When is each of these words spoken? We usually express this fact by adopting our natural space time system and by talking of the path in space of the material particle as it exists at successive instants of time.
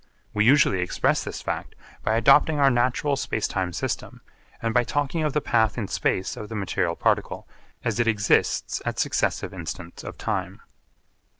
We 0.33 0.43
usually 0.45 0.81
express 0.81 1.23
this 1.23 1.43
fact 1.43 1.75
by 2.03 2.15
adopting 2.15 2.57
our 2.59 2.71
natural 2.71 3.15
space 3.15 3.47
time 3.47 3.71
system 3.71 4.21
and 4.59 4.73
by 4.73 4.83
talking 4.83 5.21
of 5.21 5.33
the 5.33 5.41
path 5.41 5.77
in 5.77 5.87
space 5.87 6.35
of 6.35 6.49
the 6.49 6.55
material 6.55 6.95
particle 6.95 7.47
as 7.83 7.99
it 7.99 8.07
exists 8.07 8.81
at 8.83 8.97
successive 8.97 9.53
instants 9.53 10.03
of 10.03 10.17
time. 10.17 10.61